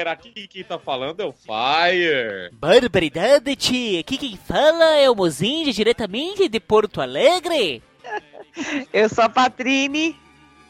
[0.00, 2.50] galera, aqui quem tá falando é o Fire.
[2.52, 4.00] Barbaridade, tia.
[4.00, 7.82] Aqui quem fala é o Mozinho, diretamente de Porto Alegre.
[8.92, 10.16] Eu sou a Patrine.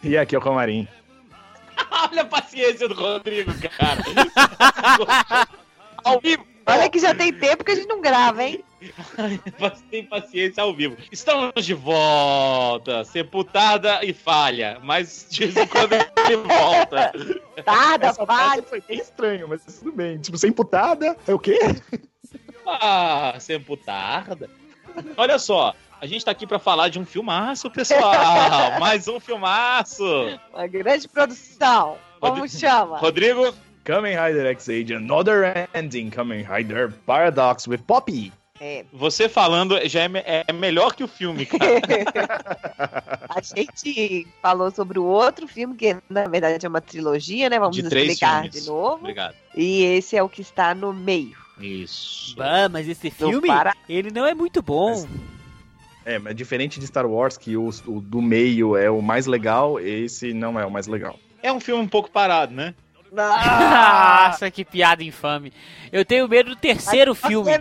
[0.02, 0.88] E aqui é o Camarim.
[2.10, 4.02] Olha a paciência do Rodrigo, cara.
[6.02, 6.44] Ao vivo.
[6.66, 8.64] Olha que já tem tempo que a gente não grava, hein?
[9.90, 10.96] Tem paciência ao vivo.
[11.12, 17.12] Estamos de volta, sepultada e falha, mas de vez em quando ele volta.
[17.64, 18.62] Frase falha.
[18.62, 20.18] foi bem estranho, mas tudo bem.
[20.18, 21.58] Tipo, ser imputada é o quê?
[22.66, 24.48] Ah, sepultada.
[25.16, 28.12] Olha só, a gente tá aqui pra falar de um filmaço, pessoal.
[28.80, 30.04] Mais um filmaço.
[30.52, 31.96] Uma grande produção.
[32.18, 32.98] Como Rodrigo- chama?
[32.98, 38.32] Rodrigo, Kamen Rider X-Age, Another Ending, Kamen Rider Paradox with Poppy.
[38.60, 41.80] É, você falando já é, me- é melhor que o filme, cara.
[43.28, 47.58] a gente falou sobre o outro filme, que na verdade é uma trilogia, né?
[47.58, 48.62] Vamos De três explicar filmes.
[48.62, 48.96] de novo.
[48.96, 49.34] Obrigado.
[49.56, 51.38] E esse é o que está no meio.
[51.58, 52.36] Isso.
[52.36, 55.06] Bah, mas esse filme, para- ele não é muito bom.
[56.04, 59.78] É, mas diferente de Star Wars, que o, o do meio é o mais legal,
[59.80, 61.18] esse não é o mais legal.
[61.42, 62.74] É um filme um pouco parado, né?
[63.10, 65.52] Nossa, que piada infame.
[65.90, 67.52] Eu tenho medo do terceiro filme.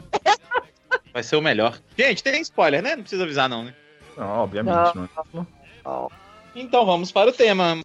[1.13, 1.79] Vai ser o melhor.
[1.97, 2.97] Gente, tem spoiler, né?
[2.97, 3.75] Não precisa avisar, não, né?
[4.17, 5.05] Não, obviamente, não.
[5.43, 5.47] é.
[5.85, 6.09] Ó,
[6.55, 7.79] Então vamos para o tema.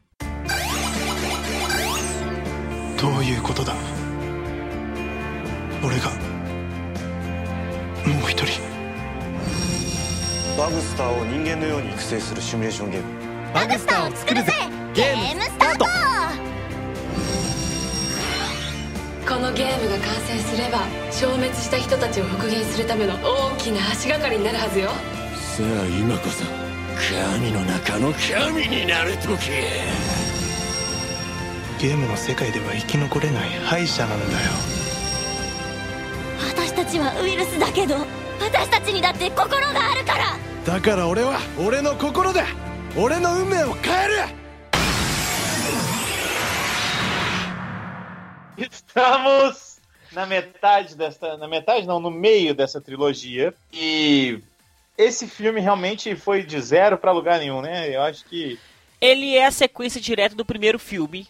[3.02, 3.74] どういうことだ
[5.82, 6.10] 俺が
[8.06, 8.62] もう一人
[10.58, 14.52] バグスターを人間のように育成するシミュレーションゲームバグスターを作るぜ
[14.94, 15.86] ゲームスタート
[19.27, 20.81] このゲームが完成すれば
[21.11, 24.91] 消滅した人たちを復元するための大きな足がかりになるはずよ。
[25.35, 26.45] さあ今こそ
[26.95, 29.51] 神の中の神になる時
[31.81, 34.31] ゲームの世界では生き残れない敗者なんだよ。
[36.55, 37.97] 私たちはウイルスだけど
[38.41, 40.37] 私たちにだって心があるから。
[40.67, 42.43] だから俺は俺の心で
[42.97, 44.44] 俺の運命を変える
[48.57, 49.79] Estamos
[50.13, 51.37] na metade dessa.
[51.37, 53.55] Na metade, não, no meio dessa trilogia.
[53.73, 54.41] E
[54.97, 57.95] esse filme realmente foi de zero pra lugar nenhum, né?
[57.95, 58.59] Eu acho que.
[59.01, 61.29] Ele é a sequência direta do primeiro filme,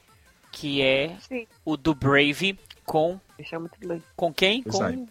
[0.52, 1.46] que é Sim.
[1.64, 4.04] o do Brave com chama trilogia.
[4.14, 4.62] com quem?
[4.62, 5.06] Com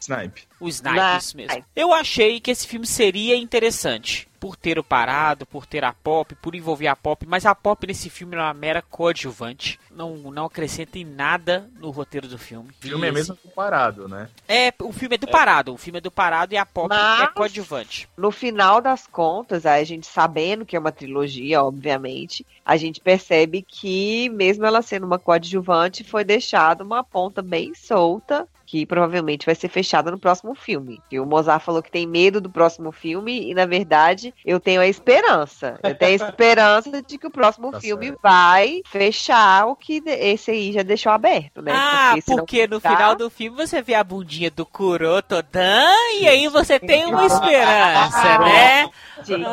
[0.00, 0.40] Snipe.
[0.40, 0.48] Snipe.
[0.60, 1.48] o Snipe, isso Snipe.
[1.52, 1.64] mesmo.
[1.76, 4.26] Eu achei que esse filme seria interessante.
[4.40, 7.86] Por ter o parado, por ter a pop, por envolver a pop, mas a pop
[7.86, 9.78] nesse filme é uma mera coadjuvante.
[9.90, 12.70] Não, não acrescenta em nada no roteiro do filme.
[12.70, 14.30] O filme é E mesmo comparado, né?
[14.48, 15.74] É, o filme é do parado.
[15.74, 18.08] O filme é do parado e a pop é Mas- coadjuvante.
[18.16, 23.60] No final das contas, a gente sabendo que é uma trilogia, obviamente, a gente percebe
[23.60, 29.54] que, mesmo ela sendo uma coadjuvante, foi deixada uma ponta bem solta, que provavelmente vai
[29.56, 31.02] ser fechada no próximo filme.
[31.10, 34.80] E o Mozart falou que tem medo do próximo filme, e na verdade, eu tenho
[34.80, 35.76] a esperança.
[35.82, 38.20] Eu tenho a esperança de que o próximo Tá filme certo.
[38.22, 41.72] vai fechar o que esse aí já deixou aberto, né?
[41.74, 46.28] Ah, não porque no fechar- final do filme você vê a bundinha do Kurotodan e
[46.28, 48.88] aí você tem uma esperança, né?
[49.24, 49.44] Sim.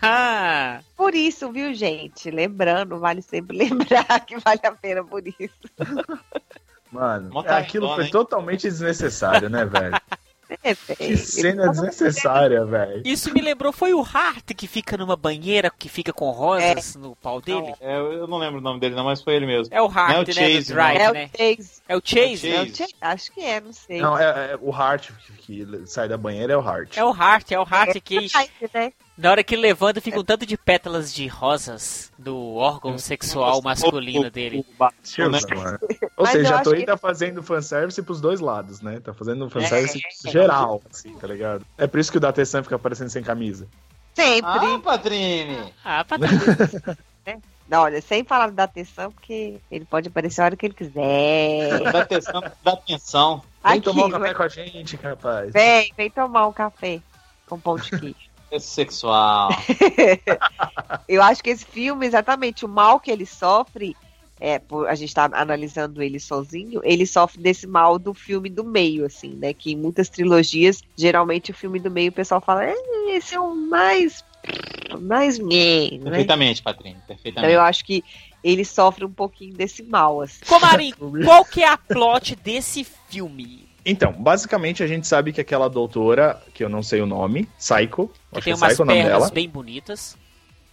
[0.00, 2.30] Ah, Por isso, viu, gente?
[2.30, 5.50] Lembrando, vale sempre lembrar que vale a pena por isso.
[6.92, 8.10] Mano, Mó aquilo tarefona, foi hein?
[8.10, 10.00] totalmente desnecessário, né, velho?
[10.62, 11.16] É, Que velho.
[11.16, 13.00] cena desnecessária, velho.
[13.06, 17.16] Isso me lembrou, foi o Hart que fica numa banheira que fica com rosas no
[17.16, 17.72] pau dele?
[17.80, 19.74] É, eu não lembro o nome dele, não, mas foi ele mesmo.
[19.74, 20.32] É o Hart, é o né?
[20.32, 21.30] Chase, do Drive, É o né?
[21.34, 21.82] Chase.
[21.88, 22.50] É o Chase?
[22.50, 22.94] É o É o Chase.
[23.00, 24.00] Acho que é, não sei.
[24.02, 26.98] Não, é, é o Hart que, que sai da banheira é o Hart.
[26.98, 28.28] É o Hart, é o Hart que
[28.74, 28.92] né?
[29.22, 33.62] Na hora que ele levanta fica um tanto de pétalas de rosas do órgão sexual
[33.62, 34.66] masculino dele.
[35.18, 35.78] Né?
[36.16, 39.00] Ou Mas seja, eu a acho Toei que- tá fazendo fanservice pros dois lados, né?
[39.00, 41.64] Tá fazendo fanservice geral, assim, tá ligado?
[41.78, 43.66] É por isso que o Datesan fica aparecendo sem camisa.
[44.14, 44.50] Sempre.
[44.50, 45.72] Ah, Patrine!
[45.84, 46.98] Ah, Patrícia.
[47.68, 51.80] Não, olha, sem falar da atenção, porque ele pode aparecer a hora que ele quiser.
[51.90, 53.38] Dá atenção, dá atenção.
[53.64, 55.52] Vem Aqui, tomar um café com a gente, rapaz.
[55.52, 57.00] vem, vem tomar um café
[57.46, 58.31] com pão de queijo.
[58.52, 59.48] Esse sexual.
[61.08, 63.96] Eu acho que esse filme, exatamente, o mal que ele sofre,
[64.38, 68.62] é, por, a gente tá analisando ele sozinho, ele sofre desse mal do filme do
[68.62, 69.54] meio, assim, né?
[69.54, 72.74] Que em muitas trilogias, geralmente o filme do meio o pessoal fala, "É,
[73.10, 74.22] esse é o mais.
[75.00, 76.10] mais meh", né?
[76.10, 77.54] Perfeitamente, Então perfeitamente.
[77.54, 78.04] eu acho que
[78.44, 80.44] ele sofre um pouquinho desse mal, assim.
[80.46, 80.92] Comarim,
[81.24, 83.71] qual que é a plot desse filme?
[83.84, 88.08] Então, basicamente a gente sabe que aquela doutora, que eu não sei o nome, Psycho,
[88.32, 89.30] Que acho tem que é umas Psycho pernas dela.
[89.30, 90.16] bem bonitas.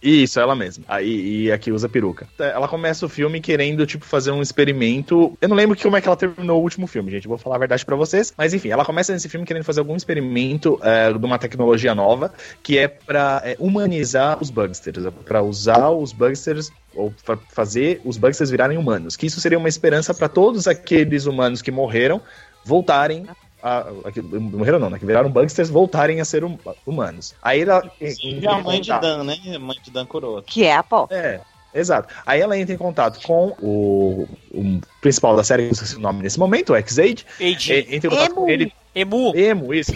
[0.02, 0.82] Isso, ela mesma.
[0.88, 2.26] Aí, e aqui usa peruca.
[2.38, 5.36] Ela começa o filme querendo, tipo, fazer um experimento.
[5.42, 7.28] Eu não lembro como é que ela terminou o último filme, gente.
[7.28, 8.32] Vou falar a verdade pra vocês.
[8.34, 12.32] Mas enfim, ela começa nesse filme querendo fazer algum experimento é, de uma tecnologia nova
[12.62, 15.04] que é pra é, humanizar os bugsters.
[15.04, 19.16] é Pra usar os bugsters ou fa- fazer os bugsters virarem humanos.
[19.16, 22.22] Que isso seria uma esperança pra todos aqueles humanos que morreram
[22.64, 23.26] voltarem.
[23.62, 24.98] A, a- que- morreram não, né?
[24.98, 27.34] Que viraram bugsters voltarem a ser hum- humanos.
[27.42, 27.90] Aí ela.
[28.00, 29.36] E a mãe de Dan, né?
[29.54, 30.42] A mãe de Dan Coroa.
[30.42, 31.12] Que é a Pop.
[31.12, 31.40] É,
[31.74, 32.08] exato.
[32.24, 36.00] Aí ela entra em contato com o, o principal da série, sei se é o
[36.00, 37.26] nome nesse momento, o X-Aid.
[37.38, 37.52] E-
[37.94, 38.34] Entra em contato Emo.
[38.36, 38.72] com ele.
[38.94, 39.32] Emu.
[39.36, 39.92] Emo, isso.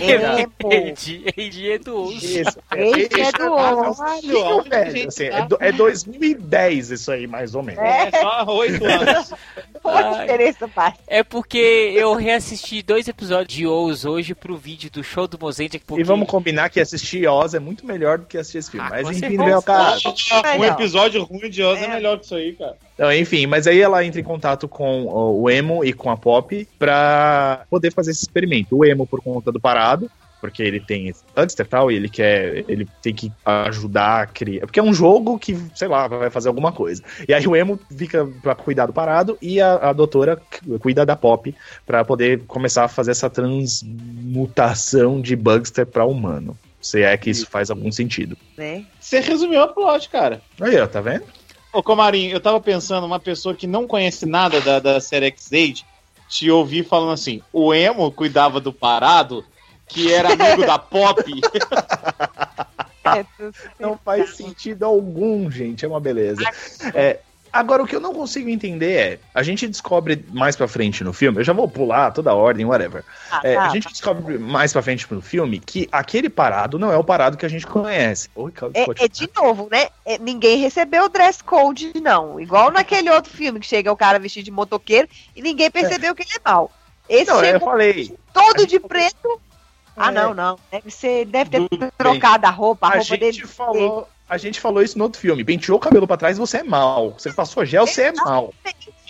[1.37, 2.25] Eiji é do urso.
[2.25, 2.59] Isso.
[2.75, 7.83] É velho, gente assim, é, do- é 2010 isso aí, mais ou menos.
[7.83, 8.09] É.
[8.13, 9.33] É só oito anos.
[9.83, 10.95] Qual a diferença faz?
[11.07, 15.79] É porque eu reassisti dois episódios de Oz hoje pro vídeo do show do Mozart.
[15.87, 16.01] Porque...
[16.01, 18.87] E vamos combinar que assistir Oz é muito melhor do que assistir esse filme.
[18.87, 19.43] Ah, mas enfim, certeza.
[19.43, 20.15] não é o caso.
[20.59, 21.85] Um episódio ruim de Oz é.
[21.85, 21.89] É.
[21.89, 22.77] melhor que isso aí, cara.
[22.95, 26.67] Então, enfim, mas aí ela entra em contato com o Emo e com a Pop
[26.79, 28.77] pra poder fazer esse experimento.
[28.77, 30.09] O Emo por conta do parado,
[30.45, 32.65] porque ele tem esse Bugster e tal, e ele quer.
[32.69, 34.61] Ele tem que ajudar a criar.
[34.61, 37.03] Porque é um jogo que, sei lá, vai fazer alguma coisa.
[37.27, 40.41] E aí o Emo fica pra cuidar do parado e a, a doutora
[40.81, 41.55] cuida da Pop
[41.87, 46.57] pra poder começar a fazer essa transmutação de Bugster pra humano.
[46.79, 48.37] Se é que isso faz algum sentido.
[48.59, 48.85] Né?
[49.01, 50.43] Você resumiu a plot, cara.
[50.61, 51.25] Aí, ó, tá vendo?
[51.75, 55.85] Ô, Comarinho, eu tava pensando, uma pessoa que não conhece nada da, da série X-Age,
[56.29, 59.45] te ouvir falando assim, o Emo cuidava do parado,
[59.89, 61.23] que era amigo da Pop.
[63.07, 63.23] É,
[63.79, 65.85] Não faz sentido algum, gente.
[65.85, 66.43] É uma beleza.
[66.95, 67.21] É,
[67.55, 71.13] agora, o que eu não consigo entender é: a gente descobre mais pra frente no
[71.13, 73.05] filme, eu já vou pular toda a ordem, whatever.
[73.31, 73.63] Ah, É, tá.
[73.67, 77.37] a gente descobre mais pra frente no filme que aquele parado não é o parado
[77.37, 78.29] que a gente conhece.
[78.35, 79.89] Oi, Claudio, É, é de novo, né?
[80.05, 82.39] É, ninguém recebeu o dress code, não.
[82.41, 86.23] Igual naquele outro filme que chega o cara vestido de motoqueiro e ninguém percebeu que
[86.23, 86.71] ele é mal.
[87.09, 88.17] Esse Não, eu falei.
[88.33, 89.41] todo de preto.
[89.97, 90.11] Ah, É.
[90.11, 90.59] não, não.
[90.73, 91.91] Deve, ser, deve ter Tudo bem.
[91.97, 92.87] trocado a roupa.
[92.87, 93.47] A, A roupa gente dele.
[93.47, 94.09] falou.
[94.29, 95.45] A gente falou isso no outro filme.
[95.45, 97.13] Penteou o cabelo pra trás, você é mal.
[97.13, 98.55] Você passou gel, você é mal.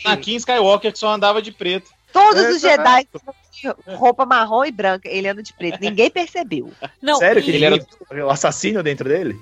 [0.04, 1.90] Anakin Skywalker que só andava de preto.
[2.12, 2.76] Todos os Exato.
[2.76, 3.08] Jedi
[3.50, 5.08] tinham roupa marrom e branca.
[5.08, 5.78] Ele anda de preto.
[5.80, 6.72] Ninguém percebeu.
[7.00, 9.38] Não, Sério que ele era- o assassino dentro dele?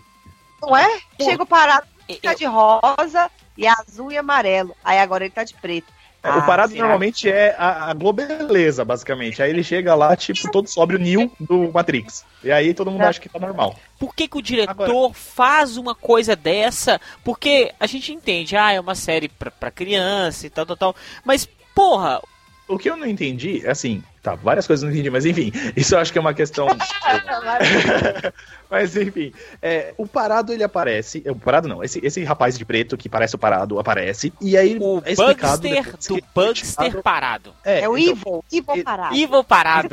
[0.60, 1.00] Não é?
[1.20, 4.74] Chega o parado, eu- tá de rosa e azul e amarelo.
[4.84, 5.92] Aí agora ele tá de preto.
[6.24, 9.42] É, Ah, o parado normalmente é a, a globeleza, basicamente.
[9.42, 12.24] Aí ele chega lá, tipo, todo sobre o Neo do Matrix.
[12.44, 13.06] E aí todo mundo É.
[13.08, 13.74] acha que tá normal.
[13.98, 17.00] Por que, que o diretor faz uma coisa dessa?
[17.24, 20.96] Porque a gente entende, ah, é uma série pra, pra criança e tal, tal, tal.
[21.24, 22.20] Mas, porra,
[22.68, 25.52] O que eu não entendi, é assim, tá, várias coisas eu não entendi, mas enfim,
[25.76, 26.66] isso eu acho que é uma questão.
[28.70, 31.22] mas enfim, é, o parado ele aparece.
[31.26, 34.32] O parado não, esse, esse rapaz de preto que parece o parado aparece.
[34.40, 35.62] E aí o é explicado.
[35.62, 37.52] Bugster depois do que- Bugster parado.
[37.64, 38.52] É o então, Evil.
[38.52, 39.16] Evil parado.
[39.16, 39.88] Evil parado.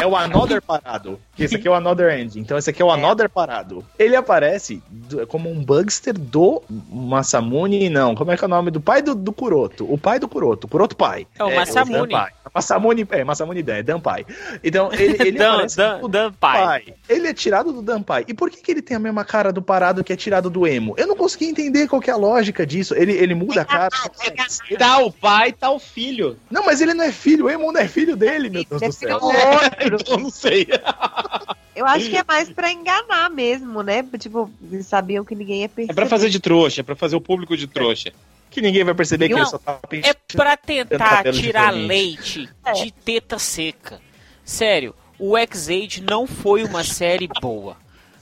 [0.00, 1.18] É o Another Parado.
[1.34, 2.38] Que esse aqui é o Another End.
[2.38, 3.84] Então esse aqui é o Another Parado.
[3.98, 8.14] Ele aparece do- como um Bugster do Masamune, não.
[8.14, 9.90] Como é que é o nome do pai do, do Kuroto?
[9.92, 10.68] O pai do Kuroto.
[10.68, 11.26] Kuroto pai.
[11.38, 12.12] É o Masamune.
[12.12, 12.30] Pai.
[12.54, 14.26] Masamune, é, Masamune Dan, é Dan pai.
[14.62, 16.94] Então ele, ele Dan, aparece Dan, Dan pai.
[17.08, 18.24] Ele é tirado do Dan pai.
[18.28, 20.66] E por que, que ele tem a mesma cara do Parado que é tirado do
[20.66, 20.94] Emo?
[20.96, 22.94] Eu não consegui entender qual que é a lógica disso.
[22.94, 23.90] Ele, ele muda a cara.
[24.78, 26.36] Tá o pai, tá o filho.
[26.50, 27.46] Não, mas ele não é filho.
[27.46, 29.18] O Emo não é filho dele, meu Deus do Deve ser céu.
[29.22, 29.96] outro.
[30.00, 30.66] Então não sei.
[31.74, 34.04] Eu acho que é mais pra enganar mesmo, né?
[34.18, 35.92] Tipo, eles sabiam que ninguém ia perceber.
[35.92, 38.12] É pra fazer de trouxa, é pra fazer o público de trouxa.
[38.52, 41.86] Que ninguém vai perceber que Não, ele só tá É pra tentar tirar diferente.
[41.88, 42.72] leite É.
[42.72, 44.00] de teta seca.
[44.44, 47.76] Sério, o X-Age não foi uma série boa.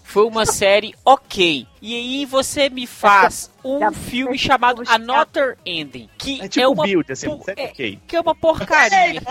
[0.04, 1.66] Foi uma série ok.
[1.82, 6.08] E aí você me faz um filme chamado Another Ending.
[6.18, 7.98] Que É é, tipo uma build, assim, série é- ok.
[8.08, 9.22] que é uma porcaria.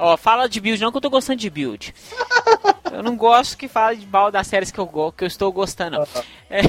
[0.00, 1.94] Ó, fala de build não que eu tô gostando de build.
[2.92, 5.98] Eu não gosto que fale de mal das séries que eu, que eu estou gostando.
[5.98, 6.06] não.
[6.50, 6.60] É.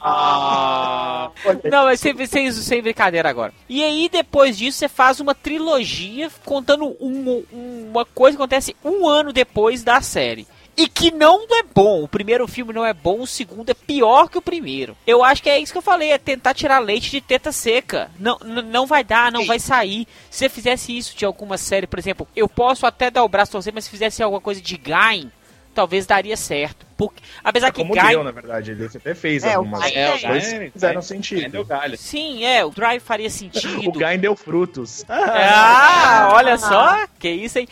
[0.00, 1.30] Ah,
[1.70, 3.52] Não, mas sem, sem, sem brincadeira agora.
[3.68, 7.44] E aí, depois disso, você faz uma trilogia contando um-
[7.90, 10.46] uma coisa que acontece um ano depois da série.
[10.76, 12.02] E que não é bom.
[12.02, 14.96] O primeiro filme não é bom, o segundo é pior que o primeiro.
[15.06, 18.10] Eu acho que é isso que eu falei, é tentar tirar leite de teta seca.
[18.18, 20.06] Não, não vai dar, não vai sair.
[20.30, 23.50] Se você fizesse isso de alguma série, por exemplo, eu posso até dar o braço
[23.50, 25.30] a torcer, mas se fizesse alguma coisa de Gain,
[25.72, 26.84] talvez daria certo.
[26.96, 28.70] Porque, apesar que Como Gain deu, na verdade.
[28.72, 30.28] Ele até fez É, algumas é, o tem.
[30.28, 31.64] coisas Gain- que fizeram sentido.
[31.64, 31.96] Galho.
[31.98, 33.82] Sim, é, o Drive faria sentido.
[33.88, 35.04] O Gain deu frutos.
[35.08, 37.68] Ah, olha só, que isso, hein?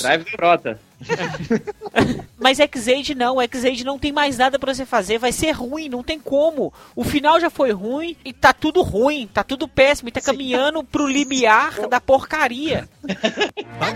[0.00, 0.80] Drive frota.
[2.38, 6.02] Mas X-Aid não, X-Aid não tem mais nada pra você fazer, vai ser ruim, não
[6.02, 6.72] tem como.
[6.94, 10.82] O final já foi ruim e tá tudo ruim, tá tudo péssimo e tá caminhando
[10.84, 12.88] pro limiar da porcaria.
[13.78, 13.90] バ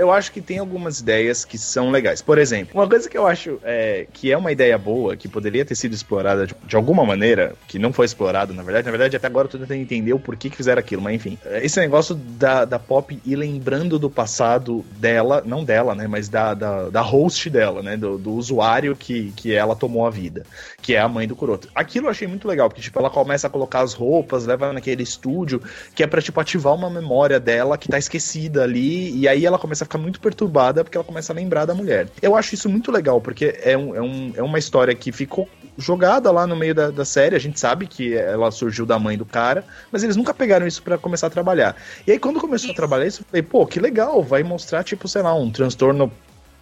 [0.00, 2.22] eu acho que tem algumas ideias que são legais.
[2.22, 5.64] Por exemplo, uma coisa que eu acho é, que é uma ideia boa, que poderia
[5.64, 8.86] ter sido explorada de, de alguma maneira, que não foi explorada, na verdade.
[8.86, 11.38] Na verdade, até agora eu tô tentando entender o porquê que fizeram aquilo, mas enfim.
[11.44, 16.28] É, esse negócio da, da Pop ir lembrando do passado dela, não dela, né, mas
[16.28, 20.44] da, da, da host dela, né, do, do usuário que, que ela tomou a vida
[20.80, 21.68] que é a mãe do Kuroto.
[21.74, 25.02] Aquilo eu achei muito legal, porque, tipo, ela começa a colocar as roupas, leva naquele
[25.02, 25.62] estúdio,
[25.94, 29.58] que é pra, tipo, ativar uma memória dela que tá esquecida ali, e aí ela
[29.58, 32.08] começa a ficar muito perturbada porque ela começa a lembrar da mulher.
[32.22, 35.48] Eu acho isso muito legal, porque é, um, é, um, é uma história que ficou
[35.76, 37.36] jogada lá no meio da, da série.
[37.36, 40.82] A gente sabe que ela surgiu da mãe do cara, mas eles nunca pegaram isso
[40.82, 41.76] para começar a trabalhar.
[42.06, 42.72] E aí, quando começou isso.
[42.72, 46.12] a trabalhar isso, eu falei, pô, que legal, vai mostrar, tipo, sei lá, um transtorno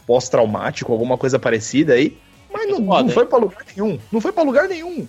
[0.06, 2.16] pós-traumático, alguma coisa parecida aí.
[2.52, 3.98] Mas não, não foi para lugar nenhum.
[4.10, 5.06] Não foi para lugar nenhum.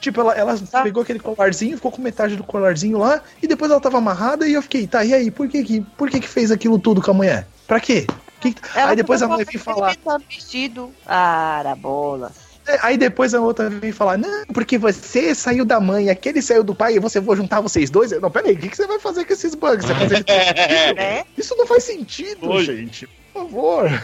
[0.00, 0.82] Tipo, ela, ela tá.
[0.82, 4.52] pegou aquele colarzinho, ficou com metade do colarzinho lá, e depois ela tava amarrada, e
[4.52, 7.12] eu fiquei, tá, e aí, por que que, por que, que fez aquilo tudo com
[7.12, 7.46] a mulher?
[7.66, 8.06] Pra quê?
[8.38, 8.54] Que...
[8.74, 9.96] Aí depois a mulher vem falar.
[10.28, 10.92] vestido.
[11.06, 12.32] Arabolas.
[12.66, 16.62] É, aí depois a outra vem falar, não, porque você saiu da mãe, aquele saiu
[16.62, 18.10] do pai, e você vou juntar vocês dois.
[18.10, 19.86] Não, peraí, o que, que você vai fazer com esses bugs?
[19.86, 20.24] Você fazer...
[20.28, 21.24] é.
[21.36, 22.64] Isso não faz sentido, Oi.
[22.64, 23.06] gente.
[23.32, 24.02] Por favor.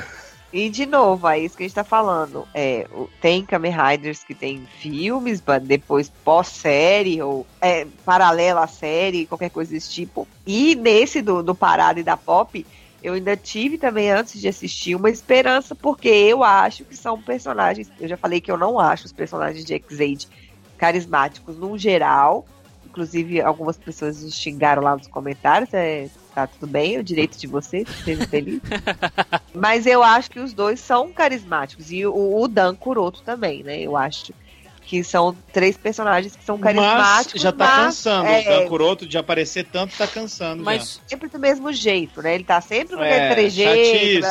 [0.52, 2.46] E de novo, é isso que a gente tá falando.
[2.52, 2.86] É,
[3.20, 9.70] tem Kamen Riders que tem filmes, depois pós-série, ou é, paralela à série, qualquer coisa
[9.70, 10.26] desse tipo.
[10.44, 12.66] E nesse do, do Parada e da Pop,
[13.02, 17.90] eu ainda tive também, antes de assistir, uma esperança, porque eu acho que são personagens.
[18.00, 20.28] Eu já falei que eu não acho os personagens de X-Aid
[20.76, 22.44] carismáticos no geral.
[22.84, 25.72] Inclusive, algumas pessoas xingaram lá nos comentários.
[25.72, 28.60] É, tá tudo bem, é o direito de você, seja feliz.
[29.54, 31.90] Mas eu acho que os dois são carismáticos.
[31.90, 33.80] E o, o Dan Kuroto também, né?
[33.80, 34.32] Eu acho
[34.90, 37.34] que são três personagens que são carismáticos.
[37.34, 38.26] Mas já tá mas, cansando.
[38.26, 38.40] É...
[38.40, 40.64] O Dan Kuroto de aparecer tanto tá cansando.
[40.64, 41.10] Mas já.
[41.10, 42.34] sempre do mesmo jeito, né?
[42.34, 44.26] Ele tá sempre com é, trejeito,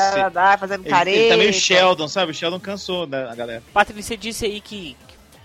[0.59, 1.17] fazendo careta.
[1.17, 2.31] Ele, ele tá meio Sheldon, sabe?
[2.31, 3.63] O Sheldon cansou da galera.
[3.71, 4.97] Patrícia, você disse aí que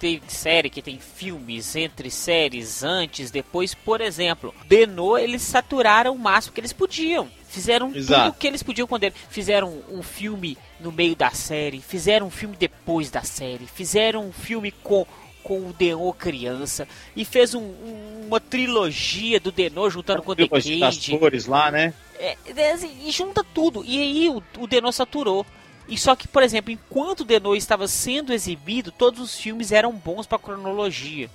[0.05, 6.19] tem série, que tem filmes entre séries, antes, depois, por exemplo, Denô, eles saturaram o
[6.19, 7.27] máximo que eles podiam.
[7.49, 8.25] Fizeram Exato.
[8.25, 12.27] tudo o que eles podiam quando eles fizeram um filme no meio da série, fizeram
[12.27, 15.07] um filme depois da série, fizeram um filme com
[15.43, 20.35] com o Denô criança e fez um, um, uma trilogia do Denô juntando com o
[20.35, 20.81] The Cage.
[20.81, 21.93] das cores lá, né?
[22.19, 23.85] É, é, assim, e junta tudo.
[23.85, 25.45] E aí o, o Denô saturou.
[25.89, 29.93] E só que, por exemplo, enquanto o Denô estava sendo exibido, todos os filmes eram
[29.93, 31.31] bons para cronologia.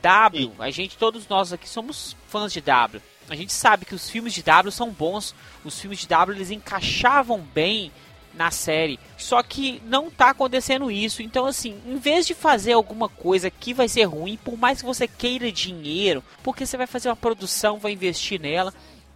[0.00, 0.52] W, Sim.
[0.58, 3.02] a gente, todos nós aqui somos fãs de W.
[3.28, 6.50] A gente sabe que os filmes de W são bons, os filmes de W eles
[6.50, 7.92] encaixavam bem
[8.34, 8.98] na série.
[9.16, 11.22] Só que não tá acontecendo isso.
[11.22, 14.86] Então, assim, em vez de fazer alguma coisa que vai ser ruim, por mais que
[14.86, 18.72] você queira dinheiro, porque você vai fazer uma produção, vai investir nela,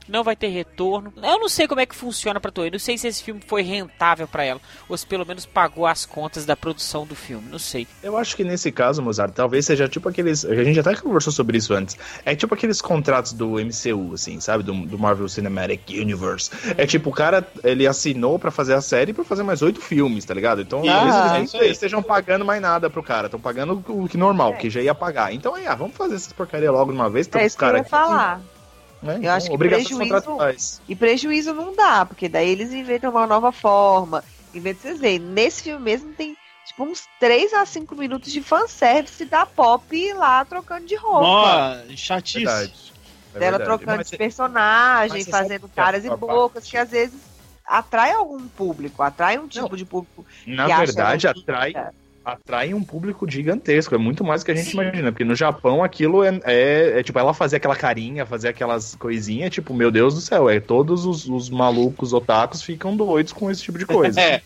[0.09, 1.13] não vai ter retorno.
[1.17, 3.63] Eu não sei como é que funciona pra Toei, não sei se esse filme foi
[3.63, 7.59] rentável para ela, ou se pelo menos pagou as contas da produção do filme, não
[7.59, 7.87] sei.
[8.03, 10.45] Eu acho que nesse caso, Mozart, talvez seja tipo aqueles.
[10.45, 11.97] A gente até conversou sobre isso antes.
[12.25, 14.63] É tipo aqueles contratos do MCU, assim, sabe?
[14.63, 16.51] Do, do Marvel Cinematic Universe.
[16.77, 20.25] É tipo, o cara, ele assinou para fazer a série para fazer mais oito filmes,
[20.25, 20.61] tá ligado?
[20.61, 24.53] Então, ah, eles, eles estejam pagando mais nada pro cara, estão pagando o que normal,
[24.53, 24.57] é.
[24.57, 25.33] que já ia pagar.
[25.33, 27.89] Então, aí, ah, vamos fazer essas porcaria logo de uma vez, então é os caras.
[27.89, 28.41] falar.
[29.05, 29.21] Né?
[29.23, 30.39] Eu acho que prejuízo,
[30.89, 34.25] e prejuízo não dá, porque daí eles inventam uma nova forma.
[34.53, 36.35] De vocês verem, nesse filme mesmo tem
[36.67, 41.85] tipo uns 3 a 5 minutos de fanservice da Pop lá trocando de roupa.
[41.87, 42.73] Ó, chatice.
[43.35, 47.21] É Dela trocando mas, de personagem, fazendo caras e bocas, que às vezes
[47.67, 50.25] atrai algum público, atrai um tipo não, de público.
[50.47, 51.75] Na verdade, atrai
[52.25, 53.95] atrai um público gigantesco.
[53.95, 54.81] É muito mais do que a gente Sim.
[54.81, 55.13] imagina.
[55.13, 59.51] Porque no Japão aquilo é, é, é, tipo, ela fazer aquela carinha, fazer aquelas coisinhas,
[59.51, 63.63] tipo, meu Deus do céu, é todos os, os malucos otakus ficam doidos com esse
[63.63, 64.19] tipo de coisa.
[64.21, 64.43] é.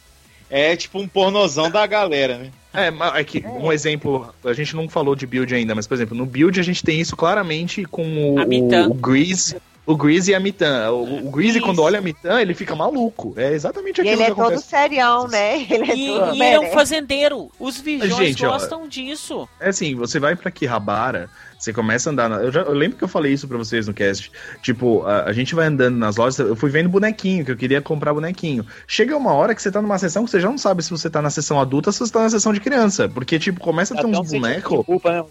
[0.51, 2.51] É tipo um pornozão da galera, né?
[2.73, 6.17] É, é que um exemplo, a gente não falou de build ainda, mas por exemplo,
[6.17, 9.57] no build a gente tem isso claramente com o, o, o Grease
[9.89, 10.91] o Greasy e a Mitan.
[10.91, 13.33] O, o Greasy, quando olha a Mitan, ele fica maluco.
[13.39, 15.63] É exatamente aquilo e ele é todo serião, né?
[15.69, 17.51] Ele é e, todo e ele é um fazendeiro.
[17.59, 19.49] Os vigiões gostam ó, disso.
[19.59, 22.29] É assim, você vai pra Kihabara, você começa a andar.
[22.29, 22.37] Na...
[22.37, 24.31] Eu, já, eu lembro que eu falei isso pra vocês no cast.
[24.63, 26.39] Tipo, a, a, gente vai andando nas lojas.
[26.39, 28.67] Eu fui vendo bonequinho, que eu queria comprar bonequinho.
[28.87, 31.09] Chega uma hora que você tá numa sessão que você já não sabe se você
[31.09, 33.09] tá na sessão adulta ou se você tá na sessão de criança.
[33.09, 34.87] Porque, tipo, começa a ter uns bonecos.
[35.05, 35.25] Né?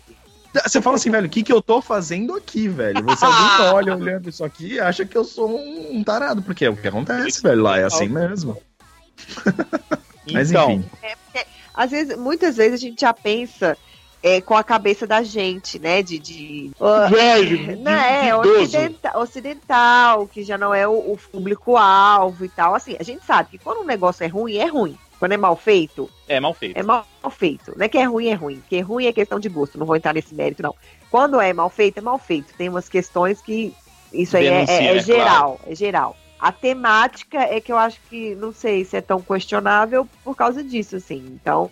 [0.66, 3.04] Você fala assim, velho, o que, que eu tô fazendo aqui, velho?
[3.04, 6.70] Você alguém olha olhando isso aqui e acha que eu sou um, tarado, porque é
[6.70, 8.58] o que acontece, velho, lá é assim mesmo.
[10.32, 10.90] Mas Então, enfim.
[11.02, 13.78] É porque, às vezes, muitas vezes a gente já pensa
[14.22, 16.02] é, com a cabeça da gente, né?
[16.02, 16.20] De.
[16.20, 16.72] de
[17.10, 18.62] velho, não, é, idoso.
[18.64, 22.76] ocidental, ocidental, que já não é o, o público-alvo e tal.
[22.76, 24.98] Assim, a gente sabe que quando um negócio é ruim, é ruim.
[25.20, 26.78] Quando é mal feito, É mal feito.
[26.78, 27.74] é mal feito.
[27.76, 28.58] Não é que é ruim, é ruim.
[28.60, 29.78] Porque ruim é questão de gosto.
[29.78, 30.76] Não vou entrar nesse mérito, não.
[31.10, 32.54] Quando é mal feito, é mal feito.
[32.58, 33.74] Tem umas questões que.
[34.14, 35.60] Isso aí é- Denuncia, é, é é geral.
[35.68, 36.16] É geral.
[36.40, 40.64] A temática é que eu acho que, não sei se é tão questionável por causa
[40.64, 41.26] disso, assim.
[41.42, 41.72] Então,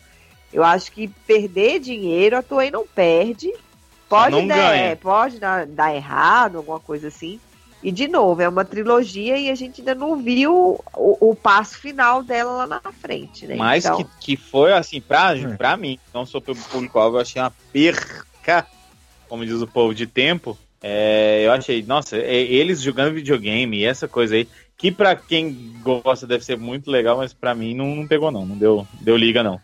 [0.52, 3.54] eu acho que perder dinheiro, a Toei não perde.
[4.10, 4.84] Pode, não dar, ganha.
[4.88, 7.40] é, pode dar, dar errado, alguma coisa assim.
[7.86, 11.78] E, de novo, é uma trilogia e a gente ainda não viu o, o passo
[11.78, 13.54] final dela lá na frente, né?
[13.54, 15.56] Mas então, que, que foi assim, pra, É.
[15.56, 18.66] pra mim, não sou pelo público-alvo, eu achei uma perca,
[19.30, 20.58] como diz o povo, de tempo.
[20.82, 25.76] É, eu achei, nossa, é, eles jogando videogame e essa coisa aí, que pra quem
[25.84, 29.16] gosta deve ser muito legal, mas pra mim não, não pegou não, não deu, deu
[29.16, 29.62] liga não.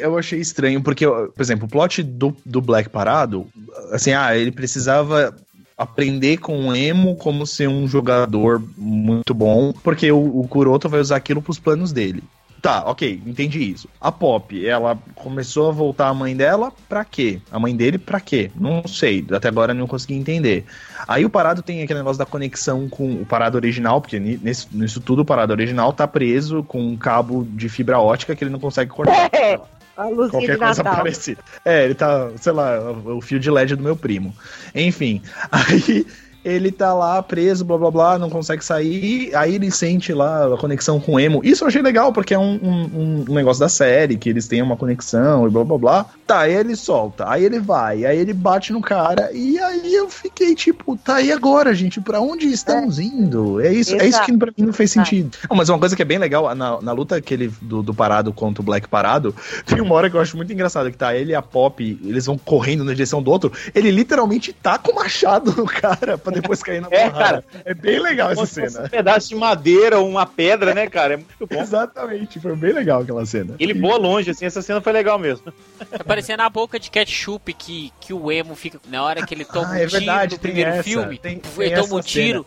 [0.00, 3.46] Eu achei estranho, porque, por exemplo, o plot do, do Black Parado,
[3.92, 5.34] assim, ah, ele precisava
[5.76, 11.00] aprender com o Emo como ser um jogador muito bom, porque o, o Kuroto vai
[11.00, 12.22] usar aquilo pros planos dele.
[12.60, 13.88] Tá, ok, entendi isso.
[13.98, 17.40] A Pop, ela começou a voltar a mãe dela pra quê?
[17.50, 18.50] A mãe dele pra quê?
[18.54, 20.66] Não sei, até agora não consegui entender.
[21.08, 24.66] Aí o Parado tem aquele negócio da conexão com o Parado original, porque ni- nesse,
[24.72, 28.50] nisso tudo o Parado original tá preso com um cabo de fibra ótica que ele
[28.50, 29.30] não consegue cortar.
[30.00, 30.98] A luzinha Qualquer coisa Natal.
[30.98, 31.42] parecida.
[31.62, 34.34] É, ele tá, sei lá, o fio de LED do meu primo.
[34.74, 35.20] Enfim,
[35.52, 36.06] aí
[36.44, 39.34] ele tá lá preso, blá blá blá, não consegue sair.
[39.34, 41.40] Aí ele sente lá a conexão com o Emo.
[41.44, 44.62] Isso eu achei legal, porque é um, um- um negócio da série, que eles têm
[44.62, 46.06] uma conexão e blá blá blá.
[46.26, 49.30] Tá, aí ele solta, aí ele vai, aí ele bate no cara.
[49.32, 52.00] E aí eu fiquei tipo, tá, e agora, gente?
[52.00, 53.60] Pra onde estamos indo?
[53.60, 55.36] É isso, é isso que pra mim não fez sentido.
[55.48, 58.32] Não, mas uma coisa que é bem legal, na, na luta aquele do, do Parado
[58.32, 59.34] contra o Black Parado,
[59.66, 62.26] tem uma hora que eu acho muito engraçado, que tá ele e a Pop, eles
[62.26, 66.62] vão correndo na direção do outro, ele literalmente taca o machado no cara pra depois
[66.62, 67.24] cair na É, porrada.
[67.24, 67.44] cara.
[67.64, 68.84] É bem legal essa cena.
[68.86, 71.14] Um pedaço de madeira ou uma pedra, né, cara?
[71.14, 71.60] É muito bom.
[71.60, 73.54] Exatamente, foi bem legal aquela cena.
[73.58, 75.52] Ele voa longe, assim, essa cena foi legal mesmo.
[75.90, 78.78] Tá parecendo a boca de ketchup que, que o emo fica.
[78.88, 81.18] Na hora que ele toma Ah, um é tiro verdade, no tem primeiro essa, filme,
[81.18, 82.46] tem- tem ele toma um tiro.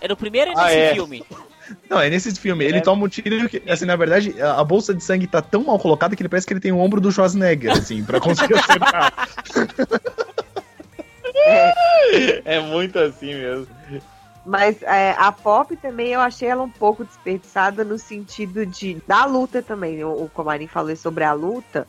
[0.00, 0.94] É no primeiro e Ah, nesse é.
[0.94, 1.24] filme.
[1.88, 2.64] Não, é nesse filme.
[2.64, 5.62] Ele toma um tiro que, assim, na verdade, a, a bolsa de sangue tá tão
[5.62, 8.54] mal colocada que ele parece que ele tem o ombro do Schwarzenegger, assim, pra conseguir
[8.58, 9.12] acertar.
[12.44, 13.68] É muito assim mesmo.
[14.44, 19.24] Mas é, a Pop também eu achei ela um pouco desperdiçada no sentido de da
[19.24, 20.02] luta também.
[20.02, 21.86] O, o Comarim falou sobre a luta.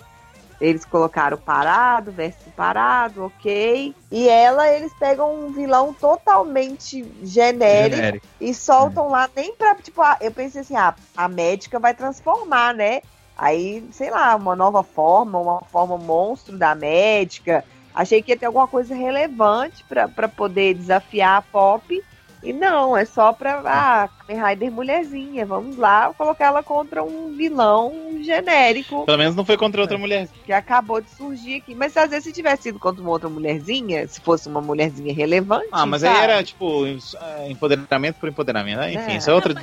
[0.59, 3.95] Eles colocaram parado versus parado, ok.
[4.11, 8.27] E ela, eles pegam um vilão totalmente genérico, Genérico.
[8.39, 12.75] e soltam lá nem pra, tipo, ah, eu pensei assim, ah, a médica vai transformar,
[12.75, 13.01] né?
[13.35, 17.65] Aí, sei lá, uma nova forma, uma forma monstro da médica.
[17.93, 22.01] Achei que ia ter alguma coisa relevante pra pra poder desafiar a Pop.
[22.43, 23.61] E não, é só pra.
[23.63, 25.45] Ah, Kamen Rider mulherzinha.
[25.45, 30.27] Vamos lá colocar ela contra um vilão genérico Pelo menos não foi contra outra mulher.
[30.43, 31.75] que acabou de surgir aqui.
[31.75, 35.67] Mas às vezes se tivesse sido contra uma outra mulherzinha, se fosse uma mulherzinha relevante.
[35.71, 36.23] Ah, mas aí sabe?
[36.23, 38.79] era, tipo, é, empoderamento por empoderamento.
[38.79, 38.93] né?
[38.93, 39.17] Enfim, É.
[39.17, 39.53] isso é outra.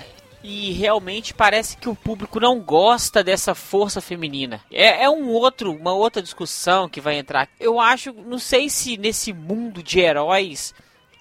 [0.42, 4.61] E realmente parece que o público não gosta dessa força feminina.
[4.70, 7.48] É, é um outro, uma outra discussão que vai entrar.
[7.59, 10.74] Eu acho, não sei se nesse mundo de heróis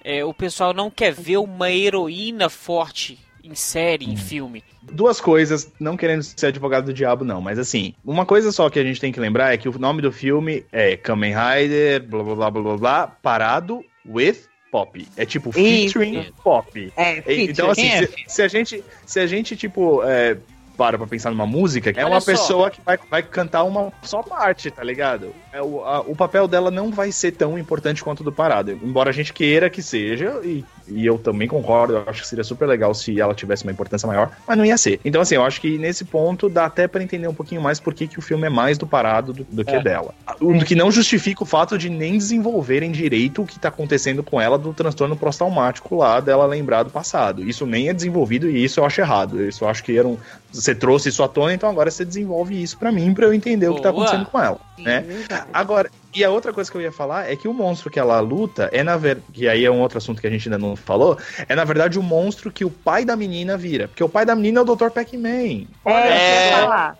[0.04, 4.62] é, o pessoal não quer ver uma heroína forte em série, em filme.
[4.82, 8.78] Duas coisas, não querendo ser advogado do diabo, não, mas assim, uma coisa só que
[8.78, 12.22] a gente tem que lembrar é que o nome do filme é Kamen Rider, blá
[12.22, 15.06] blá blá blá blá, blá parado with Pop.
[15.16, 15.98] É tipo Isso.
[15.98, 16.92] featuring Pop.
[16.96, 17.50] É, feature.
[17.50, 20.36] Então, assim, se, se a gente, se a gente, tipo, é,
[20.78, 22.30] para pra pensar numa música, é Olha uma só.
[22.30, 25.34] pessoa que vai, vai cantar uma só parte, tá ligado?
[25.52, 28.70] É, o, a- o papel dela não vai ser tão importante quanto o do Parado.
[28.70, 32.44] Embora a gente queira que seja, e, e eu também concordo, eu acho que seria
[32.44, 35.00] super legal se ela tivesse uma importância maior, mas não ia ser.
[35.04, 37.92] Então, assim, eu acho que nesse ponto dá até pra entender um pouquinho mais por
[37.92, 39.82] que, que o filme é mais do Parado do, do que É.
[39.82, 40.14] dela.
[40.40, 44.40] O que não justifica o fato de nem desenvolverem direito o que tá acontecendo com
[44.40, 47.42] ela do transtorno pós-traumático lá, dela lembrar do passado.
[47.48, 49.42] Isso nem é desenvolvido e isso eu acho errado.
[49.42, 50.16] Isso eu acho que era um.
[50.50, 53.68] Você trouxe isso à tona, então agora você desenvolve isso pra mim, pra eu entender
[53.68, 54.04] o que tá Boa.
[54.04, 54.58] acontecendo com ela.
[54.76, 55.00] Sim, né?
[55.00, 55.46] verdade.
[55.52, 58.18] Agora, e a outra coisa que eu ia falar é que o monstro que ela
[58.20, 60.74] luta é na verdade, que aí é um outro assunto que a gente ainda não
[60.74, 64.24] falou, é na verdade o monstro que o pai da menina vira, porque o pai
[64.24, 64.88] da menina é o Dr.
[64.90, 65.66] Pac-Man.
[65.84, 66.48] É, É.
[66.48, 66.98] eu ia falar.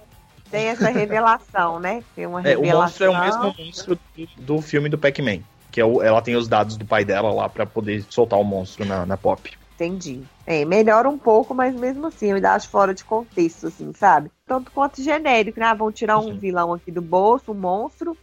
[0.50, 2.02] Tem essa revelação, né?
[2.14, 5.40] Tem uma É, o monstro é o mesmo monstro do, do filme do Pac-Man.
[5.70, 8.44] Que é o- ela tem os dados do pai dela lá pra poder soltar o
[8.44, 9.57] monstro na, na pop.
[9.78, 10.24] Entendi.
[10.44, 14.28] É, melhora um pouco, mas mesmo assim, eu ainda acho fora de contexto, assim, sabe?
[14.44, 15.66] Tanto quanto genérico, né?
[15.66, 16.38] Ah, vão tirar um Uhum.
[16.38, 18.16] vilão aqui do bolso, um monstro,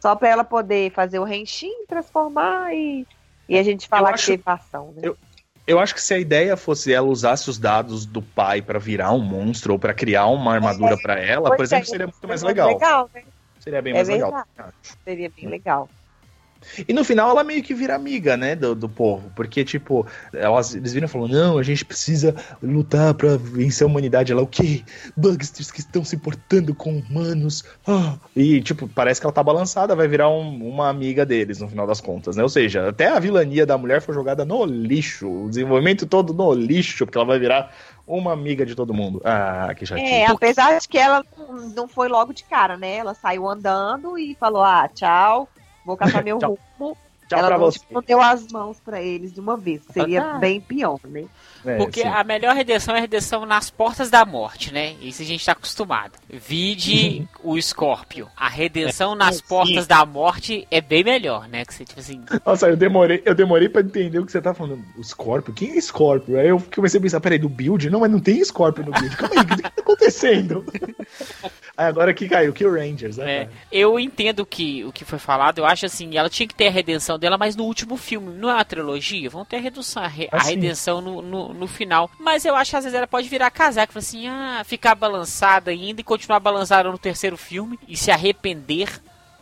[0.00, 3.06] só pra ela poder fazer o renchinho, transformar e,
[3.46, 5.02] e a gente falar acho- que teve ação, né?
[5.04, 5.16] eu-
[5.64, 9.12] Eu acho que se a ideia fosse ela usasse os dados do pai pra virar
[9.12, 12.42] um monstro ou pra criar uma armadura pra ela, por exemplo, é, seria muito mais
[12.42, 12.68] legal.
[12.72, 13.22] legal, né?
[13.60, 14.30] Seria bem É mais legal.
[14.32, 14.48] verdade.
[14.58, 14.96] acho.
[15.04, 15.88] Seria bem legal.
[16.88, 19.30] E no final ela meio que vira amiga, né, do, do povo.
[19.34, 23.90] Porque, tipo, elas, eles viram e falaram, não, a gente precisa lutar pra vencer a
[23.90, 24.32] humanidade.
[24.32, 24.82] Ela, o quê?
[25.16, 27.64] Bugsters que estão se portando com humanos.
[27.86, 28.14] Ah.
[28.34, 31.86] E, tipo, parece que ela tá balançada, vai virar um- uma amiga deles, no final
[31.86, 32.42] das contas, né?
[32.42, 35.28] Ou seja, até a vilania da mulher foi jogada no lixo.
[35.28, 37.72] O desenvolvimento todo no lixo, porque ela vai virar
[38.06, 39.20] uma amiga de todo mundo.
[39.24, 40.08] Ah, que chatinho.
[40.08, 42.96] É, apesar de que ela não- não foi logo de cara, né?
[42.96, 45.48] Ela saiu andando e falou: ah, tchau,
[45.84, 46.58] vou caçar meu Tchau.
[46.78, 46.96] rumo.
[47.28, 47.78] Tchau ela pra não, você.
[47.78, 49.80] tipo, não deu as mãos pra eles de uma vez.
[49.90, 50.38] Seria Ah.
[50.38, 51.24] bem pior, né?
[51.64, 52.08] É, Porque sim.
[52.08, 54.96] a melhor redenção é a redenção nas portas da morte, né?
[55.00, 56.12] Isso a gente tá acostumado.
[56.28, 58.28] Vide o Scorpio.
[58.36, 59.44] A redenção nas Sim.
[59.48, 61.64] portas da morte é bem melhor, né?
[61.64, 64.52] Que você, tipo assim, Nossa, eu demorei, eu demorei pra entender o que você tá
[64.52, 64.84] falando.
[64.98, 65.54] O Scorpio?
[65.54, 66.38] Quem é Scorpio?
[66.38, 67.88] Aí eu comecei a pensar, peraí, do build?
[67.88, 69.16] Não, mas não tem Scorpio no build.
[69.16, 70.64] Calma aí, o que tá acontecendo?
[71.82, 73.32] aí agora que caiu, que o Rangers, né?
[73.42, 76.68] É, eu entendo que, o que foi falado, eu acho assim, ela tinha que ter
[76.68, 80.02] a redenção dela, mas no último filme, não é uma trilogia, vão ter a, redução,
[80.02, 80.50] a, re- a Ah, sim.
[80.54, 82.10] redenção no, no, no final.
[82.18, 85.70] Mas eu acho que às vezes ela pode virar casaco, falar assim, ah, ficar balançada
[85.70, 88.88] ainda e continuar balançada no terceiro filme e se arrepender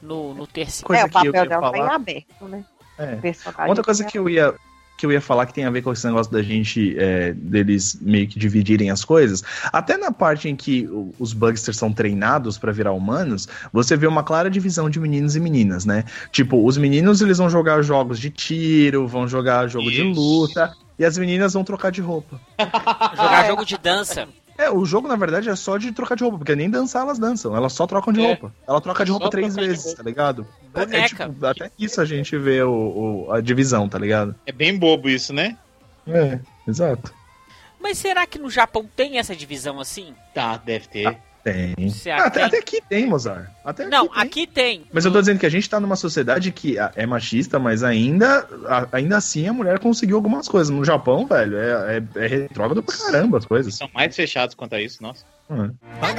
[0.03, 0.87] no, no terceiro.
[0.87, 2.65] Coisa é, o que eu papel ia dela tá em falar- aberto, né?
[2.99, 3.19] É.
[3.69, 4.55] Outra coisa que eu ia
[5.01, 7.99] que eu ia falar que tem a ver com esse negócio da gente é, deles
[8.03, 9.43] meio que dividirem as coisas.
[9.73, 10.87] Até na parte em que
[11.19, 15.41] os Bugsters são treinados pra virar humanos, você vê uma clara divisão de meninos e
[15.41, 16.05] meninas, né?
[16.31, 20.21] Tipo, os meninos eles vão jogar jogos de tiro, vão jogar jogo de Isso.
[20.21, 22.39] luta, e as meninas vão trocar de roupa.
[23.17, 24.29] Jogar jogo de dança.
[24.61, 27.19] É, o jogo, na verdade, é só de trocar de roupa, porque nem dançar elas
[27.19, 28.27] dançam, elas só trocam de É.
[28.27, 28.53] roupa.
[28.69, 29.97] Ela troca de É roupa só três vezes, roupa.
[29.97, 30.47] tá ligado?
[30.75, 31.29] É, é, Boneca.
[31.29, 34.35] tipo, até isso a gente vê o, o- a divisão, tá ligado?
[34.45, 35.57] É bem bobo isso, né?
[36.07, 37.13] É, exato.
[37.81, 40.15] Mas será que no Japão tem essa divisão assim?
[40.35, 41.17] Tá, deve ter.
[41.43, 41.75] Tem.
[42.13, 42.43] Ah, até, tem?
[42.45, 43.49] até aqui tem, Mozart.
[43.65, 44.23] Até Não, aqui tem.
[44.23, 44.83] aqui tem.
[44.93, 48.47] Mas eu tô dizendo que a gente tá numa sociedade que é machista, mas ainda,
[48.67, 50.71] a- ainda assim a mulher conseguiu algumas coisas.
[50.71, 53.75] No Japão, velho, é, é, é retrógrado pra caramba as coisas.
[53.75, 55.25] São mais fechados quanto a isso, nossa.
[55.51, 55.73] Hum.
[56.01, 56.15] ハ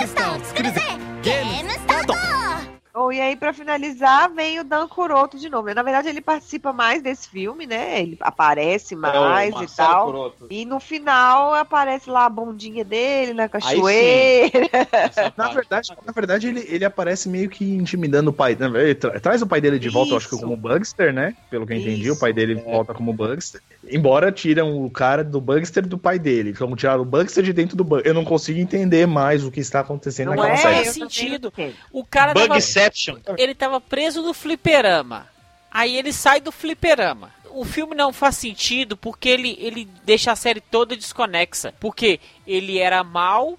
[2.93, 5.73] Bom, e aí, para finalizar, vem o Dan Coroto de novo.
[5.73, 8.01] Na verdade, ele participa mais desse filme, né?
[8.01, 10.05] Ele aparece mais é e tal.
[10.07, 10.47] Curoto.
[10.49, 14.51] E no final aparece lá a bundinha dele na cachoeira.
[15.37, 18.57] na verdade, na verdade ele, ele aparece meio que intimidando o pai.
[18.59, 18.93] Né?
[19.21, 20.17] Traz o pai dele de volta, Isso.
[20.17, 21.33] acho que como Bugster, né?
[21.49, 22.13] Pelo que eu entendi, Isso.
[22.13, 22.61] o pai dele é.
[22.61, 23.61] volta como Bugster.
[23.89, 26.49] Embora tiram o cara do Bugster do pai dele.
[26.49, 28.11] Então tiraram o Bugster de dentro do Bugster.
[28.11, 30.75] Eu não consigo entender mais o que está acontecendo não naquela é, série.
[30.75, 31.53] Não faz sentido.
[31.93, 33.17] O cara Bugster Bugception.
[33.37, 35.27] ele tava preso no fliperama.
[35.71, 37.31] Aí ele sai do fliperama.
[37.51, 41.73] O filme não faz sentido porque ele, ele deixa a série toda desconexa.
[41.79, 43.57] Porque ele era mal,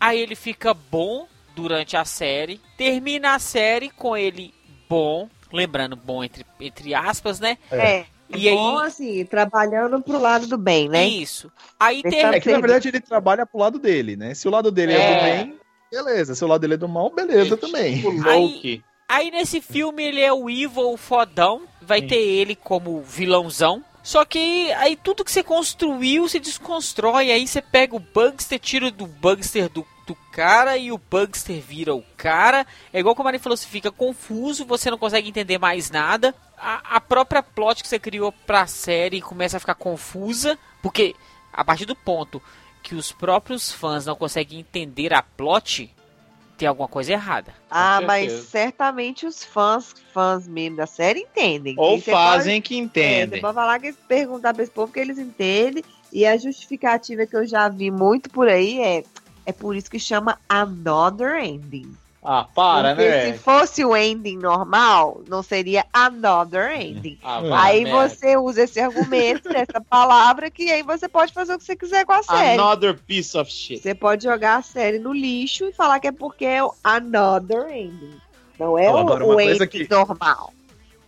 [0.00, 2.60] aí ele fica bom durante a série.
[2.76, 4.52] Termina a série com ele
[4.88, 5.28] bom.
[5.52, 7.58] Lembrando, bom entre, entre aspas, né?
[7.70, 8.04] É.
[8.34, 11.06] E é bom, aí- assim, trabalhando pro lado do bem, né?
[11.06, 11.52] Isso.
[11.78, 14.34] Aí Esse ter, É que na verdade ele trabalha pro lado dele, né?
[14.34, 15.14] Se o lado dele é, É.
[15.14, 15.58] do bem,
[15.90, 16.34] beleza.
[16.34, 18.04] Se o lado dele é do mal, beleza também.
[18.04, 18.84] O Aí- Loki.
[19.08, 23.84] Aí nesse filme ele é o evil fodão, vai ter ele como vilãozão.
[24.02, 27.30] Só que aí tudo que você construiu se desconstrói.
[27.30, 31.94] Aí você pega o Bugster, tira do Bugster do, do cara e o Bugster vira
[31.94, 32.66] o cara.
[32.92, 36.34] É igual como a Mari falou, você fica confuso, você não consegue entender mais nada.
[36.58, 41.14] A, a própria plot que você criou pra série começa a ficar confusa, porque
[41.52, 42.42] a partir do ponto
[42.84, 45.90] que os próprios fãs não conseguem entender a plot,
[46.58, 47.52] tem alguma coisa errada.
[47.70, 51.74] Ah, mas certamente os fãs, fãs mesmo da série entendem.
[51.78, 53.38] Ou fazem que É, entendem.
[53.38, 55.82] você pode falar que perguntar pra esse povo que eles entendem.
[56.12, 59.02] E a justificativa que eu já vi muito por aí é.
[59.46, 61.90] É por isso que chama Another Ending.
[62.26, 63.32] Ah, para, Porque né?
[63.34, 67.18] se fosse o ending normal, não seria Another Ending.
[67.22, 68.08] Ah, aí merda.
[68.08, 72.06] você usa esse argumento, essa palavra, que aí você pode fazer o que você quiser
[72.06, 72.58] com a série.
[72.58, 73.82] Another piece of shit.
[73.82, 77.68] Você pode jogar a série no lixo e falar que é porque é o Another
[77.68, 78.16] Ending.
[78.58, 80.52] Não é o, agora, o ending que- normal.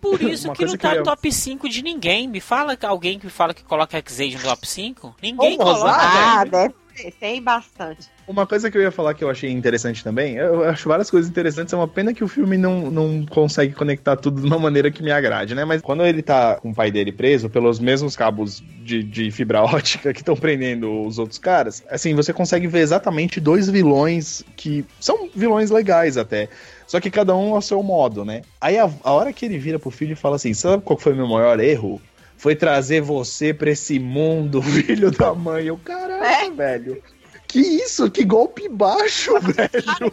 [0.01, 2.29] Por isso que não tá eu no ia- top 5 de ninguém.
[2.29, 5.17] Me fala alguém que fala que coloca X-Age no top 5.
[5.23, 5.91] Ninguém Ô, coloca.
[5.91, 6.51] Ah, velho.
[6.51, 6.75] deve
[7.21, 8.09] Tem, bastante.
[8.27, 11.31] Uma coisa que eu ia falar que eu achei interessante também, eu acho várias coisas
[11.31, 14.91] interessantes, é uma pena que o filme não, não consegue conectar tudo de uma maneira
[14.91, 15.65] que me agrade, né?
[15.65, 19.63] Mas quando ele tá com o pai dele preso pelos mesmos cabos de, de fibra
[19.65, 24.85] ótica que estão prendendo os outros caras, assim, você consegue ver exatamente dois vilões que
[24.99, 26.49] são vilões legais até.
[26.87, 28.43] Só que cada um ao seu modo, né?
[28.61, 31.13] Aí a, a hora que ele vira pro filho e fala assim: sabe qual foi
[31.13, 32.01] o meu maior erro?
[32.37, 35.67] Foi trazer você pra esse mundo, filho da mãe.
[35.67, 37.03] Eu, caralho, velho.
[37.49, 38.11] Que isso?
[38.11, 40.13] Que golpe baixo, velho.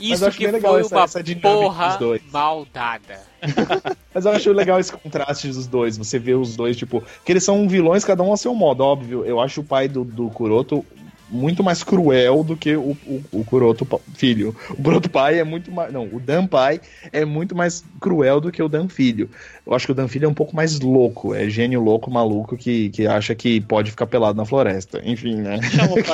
[0.00, 2.22] Isso acho que bem legal foi essa- uma essa porra dos dois.
[2.32, 3.20] mal dada.
[4.12, 5.96] Mas eu acho legal esse contraste dos dois.
[5.98, 9.24] Você vê os dois, tipo, que eles são vilões, cada um a seu modo, óbvio.
[9.24, 10.84] Eu acho o pai do, do Kuroto
[11.28, 14.54] muito mais cruel do que o, o, o Kuroto filho.
[14.70, 15.92] O Kuroto pai é muito mais.
[15.92, 16.80] Não, o Dan pai
[17.12, 19.28] é muito mais cruel do que o Dan filho.
[19.66, 21.34] Eu acho que o Dan filho é um pouco mais louco.
[21.34, 25.00] É gênio louco, maluco, que, que acha que pode ficar pelado na floresta.
[25.04, 25.58] Enfim, né?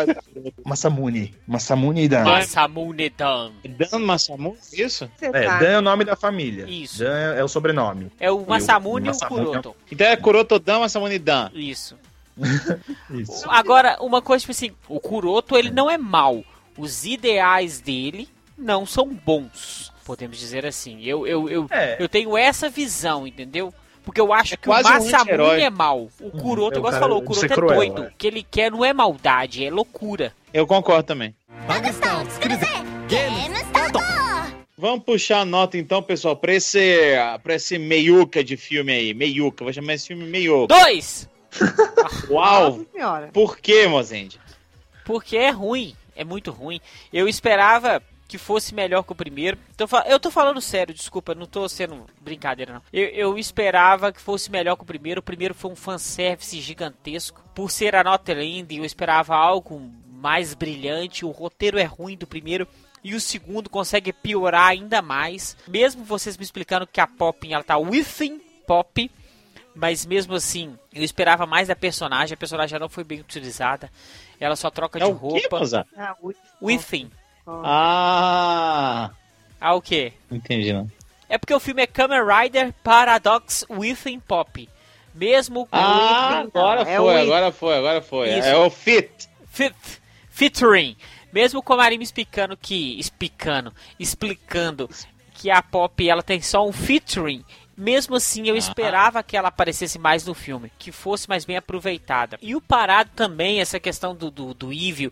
[0.64, 1.35] Masamune.
[1.46, 2.25] Masamune Dan.
[2.25, 3.53] Masamune-dan.
[3.79, 5.09] Dan Masamu, isso?
[5.16, 6.64] Você É, tá- Dan é o nome da família.
[6.68, 6.98] Isso.
[7.01, 8.09] Dan é, é o sobrenome.
[8.18, 9.77] É o Masamune e o Masamune é o- Kuroto.
[9.90, 11.51] Então é Kuroto Dan Masamune Dan.
[11.55, 11.96] Isso.
[13.10, 13.44] Isso.
[13.48, 16.42] Agora, uma coisa, tipo assim, o Kuroto, ele não é mal.
[16.76, 21.02] Os ideais dele não são bons, podemos dizer assim.
[21.02, 21.96] Eu, eu, eu, é.
[21.98, 23.72] eu tenho essa visão, entendeu?
[24.04, 26.08] Porque eu acho é que o Masamune um é mal.
[26.20, 26.30] O uhum.
[26.30, 28.02] Kuroto, é, igual você falou, o Kuroto é cruel, doido.
[28.02, 28.08] Né?
[28.08, 30.34] O que ele quer não é maldade, é loucura.
[30.52, 31.34] Eu concordo também.
[34.76, 39.14] Vamos puxar a nota então, pessoal, pra esse, pra esse meiuca de filme aí.
[39.14, 40.74] Meiuca, vou chamar esse filme meiuca.
[40.74, 41.28] Dois!
[42.30, 42.86] Uau!
[43.32, 44.40] Por que, Mozende?
[45.04, 46.80] Porque é ruim, é muito ruim.
[47.12, 49.58] Eu esperava que fosse melhor que o primeiro.
[50.06, 52.82] Eu tô falando sério, desculpa, não tô sendo brincadeira, não.
[52.90, 55.20] Eu, eu esperava que fosse melhor que o primeiro.
[55.20, 57.42] O primeiro foi um fanservice gigantesco.
[57.54, 59.78] Por ser a nota linda, eu esperava algo
[60.10, 61.26] mais brilhante.
[61.26, 62.66] O roteiro é ruim do primeiro.
[63.04, 65.54] E o segundo consegue piorar ainda mais.
[65.68, 69.10] Mesmo vocês me explicando que a Pop ela tá within Pop.
[69.74, 72.35] Mas mesmo assim, eu esperava mais da personagem.
[72.35, 73.90] A personagem já não foi bem utilizada.
[74.38, 75.58] Ela só troca É de roupa.
[75.61, 75.87] Mozart?
[75.96, 76.14] Ah.
[76.61, 77.11] Within.
[77.46, 79.11] Ah,
[79.61, 80.12] Ah, o quê?
[80.30, 80.90] não entendi não.
[81.28, 84.68] É porque o filme é Kamen Rider Paradox Within Pop.
[85.14, 88.28] Mesmo com Ah, agora É foi, o- agora foi, agora foi.
[88.38, 88.48] Isso.
[88.48, 89.28] É o Fit.
[89.50, 89.74] fit,
[90.30, 90.96] featuring.
[91.32, 92.98] Mesmo com a Marina explicando que.
[92.98, 93.72] Explicando.
[93.98, 94.88] Explicando
[95.35, 97.44] que a Pop ela tem só um featuring.
[97.76, 102.38] Mesmo assim, eu esperava que ela aparecesse mais no filme, que fosse mais bem aproveitada.
[102.42, 105.11] E o parado também, essa questão do, do, do Evil.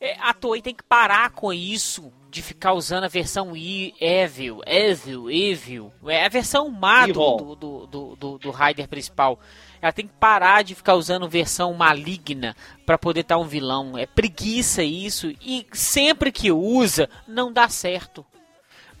[0.00, 4.60] É, a Toei tem que parar com isso de ficar usando a versão I, Evil,
[4.66, 5.92] Evil, Evil.
[6.06, 9.38] É a versão má do, do, do, do, do, do Rider principal.
[9.80, 13.96] Ela tem que parar de ficar usando versão maligna pra poder estar um vilão.
[13.96, 15.32] É preguiça isso.
[15.40, 18.26] E sempre que usa, não dá certo.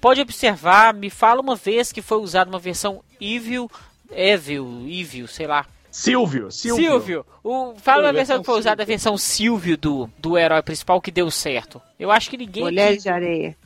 [0.04, 3.70] Pode observar, me fala uma vez que foi usada uma versão Evil,
[4.10, 5.64] Evil, Evil, sei lá.
[5.90, 6.90] Silvio, Silvio.
[6.90, 10.36] Silvio, o, fala uma Silvio, versão versão que foi usada a versão Silvio do, do
[10.36, 11.80] herói principal que deu certo.
[11.98, 13.56] Eu acho que ninguém Mulheres de areia.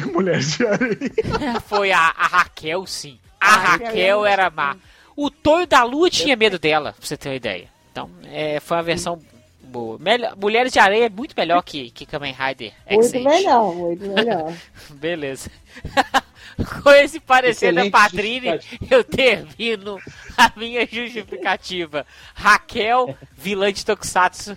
[0.10, 1.60] Mulher de areia.
[1.68, 3.18] foi a, a Raquel, sim.
[3.38, 4.74] A Ah, Raquel era má.
[5.14, 7.68] O Tonho da Lua tinha medo dela, pra você ter uma ideia.
[7.92, 9.20] Então, é, foi uma versão
[9.68, 9.98] boa.
[10.00, 13.24] Melhor- Mulheres de Areia é muito melhor que, que Kamen Rider Muito X8.
[13.24, 14.52] melhor, muito melhor.
[14.90, 15.50] Beleza.
[16.82, 19.98] Com esse parecer da Excelente Patrine, eu termino
[20.36, 22.04] a minha justificativa.
[22.34, 24.56] Raquel, vilã de Tokusatsu,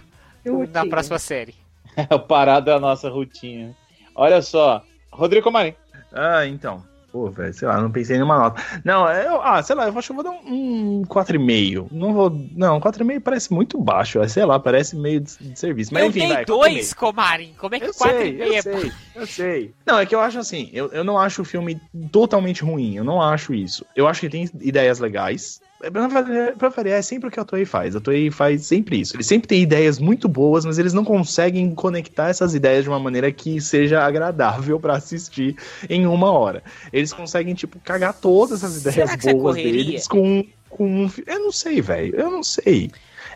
[0.71, 1.53] na próxima série.
[2.09, 3.75] O parado é a nossa rotina.
[4.15, 4.81] Olha só.
[5.11, 5.75] Rodrigo Marim.
[6.13, 6.83] Ah, então.
[7.11, 8.63] Pô, velho, sei lá, não pensei em nenhuma nota.
[8.85, 11.87] Não, eu, ah, sei lá, eu acho que eu vou dar um, um 4,5.
[11.91, 12.29] Não vou.
[12.55, 15.93] Não, 4,5 parece muito baixo, sei lá, parece meio de, de serviço.
[15.93, 17.53] Mas eu enfim, dei vai, dois, Comarim.
[17.57, 19.73] Como é que Eu 4 sei, e meio eu é sei, eu sei.
[19.85, 23.03] Não, é que eu acho assim, eu, eu não acho o filme totalmente ruim, eu
[23.03, 23.85] não acho isso.
[23.93, 25.59] Eu acho que tem ideias legais.
[25.89, 26.07] Pra
[26.69, 27.95] variar- é sempre o que a Toei faz.
[27.95, 29.15] A Toei faz sempre isso.
[29.15, 32.99] Eles sempre têm ideias muito boas, mas eles não conseguem conectar essas ideias de uma
[32.99, 35.55] maneira que seja agradável pra assistir
[35.89, 36.63] em uma hora.
[36.93, 41.81] Eles conseguem, tipo, cagar todas as ideias boas deles com, com um Eu não sei,
[41.81, 42.15] velho.
[42.15, 42.91] Eu não sei.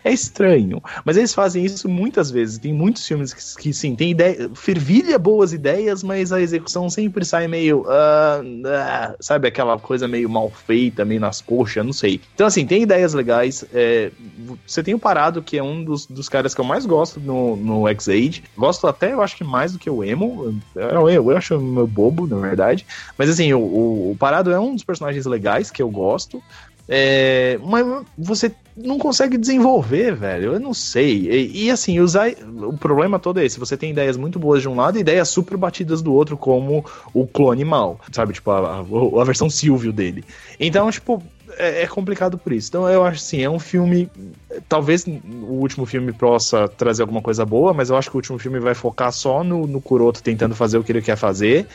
[0.06, 0.80] É estranho.
[1.04, 2.58] Mas eles fazem isso muitas vezes.
[2.58, 7.24] Tem muitos filmes que, que sim, tem ideia, fervilha boas ideias, mas a execução sempre
[7.24, 7.84] sai meio.
[7.88, 12.20] ah, ah, sabe, aquela coisa meio mal feita, meio nas coxas, não sei.
[12.36, 13.64] Então, assim, tem ideias legais.
[13.74, 14.12] é,
[14.64, 17.56] você tem o Parado, que é um dos, dos caras que eu mais gosto no,
[17.56, 18.44] no X-Age.
[18.56, 20.56] Gosto até, eu acho que mais do que o Emo.
[20.76, 22.86] Eu, eu, eu acho meu bobo, na verdade.
[23.18, 26.40] Mas assim, o, o, o Parado é um dos personagens legais que eu gosto.
[26.88, 27.84] É, mas
[28.16, 30.52] você não consegue desenvolver, velho.
[30.52, 31.28] Eu não sei.
[31.30, 32.30] E, e, assim, usar.
[32.30, 35.28] O problema todo é esse: você tem ideias muito boas de um lado e ideias
[35.28, 36.84] super batidas do outro, como
[37.14, 38.34] o clone mal, sabe?
[38.34, 40.24] Tipo, a, a, a versão Silvio dele.
[40.60, 41.22] Então, tipo,
[41.56, 42.68] é, é, complicado por isso.
[42.68, 44.10] Então eu acho assim, é um filme.
[44.68, 48.38] Talvez o último filme possa trazer alguma coisa boa, mas eu acho que o último
[48.38, 51.66] filme vai focar só no, no Kuroto tentando fazer o que ele quer fazer.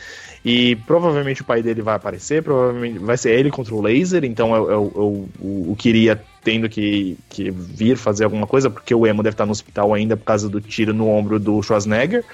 [0.44, 4.54] E provavelmente o pai dele vai aparecer, provavelmente vai ser ele contra o laser, então
[4.56, 5.28] eu, eu, eu,
[5.70, 9.52] o Kiria tendo que, que vir fazer alguma coisa, porque o Emo deve estar no
[9.52, 12.24] hospital ainda por causa do tiro no ombro do Schwarzenegger.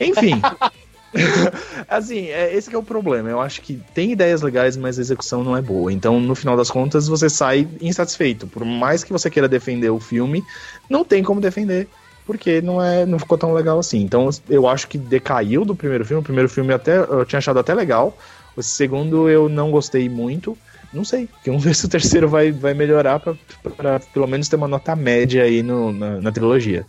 [0.00, 0.40] Enfim.
[1.88, 3.28] assim, é, esse é o problema.
[3.28, 5.92] Eu acho que tem ideias legais, mas a execução não é boa.
[5.92, 8.46] Então, no final das contas, você sai insatisfeito.
[8.46, 10.42] Por mais que você queira defender o filme,
[10.88, 11.88] não tem como defender.
[12.26, 14.02] Porque não, é, não ficou tão legal assim.
[14.02, 16.20] Então, eu acho que decaiu do primeiro filme.
[16.20, 18.16] O primeiro filme até, eu tinha achado até legal.
[18.54, 20.56] O segundo eu não gostei muito.
[20.92, 21.28] Não sei.
[21.44, 25.42] Vamos ver se o terceiro vai, vai melhorar para pelo menos ter uma nota média
[25.42, 26.86] aí no, na, na trilogia.